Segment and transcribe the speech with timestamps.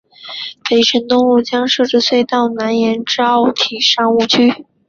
[0.67, 4.65] 北辰东路将设置隧道南延至奥体商务区。